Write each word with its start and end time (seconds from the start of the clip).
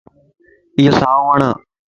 ايو 0.77 0.91
سائو 0.99 1.21
وڙَ 1.27 1.39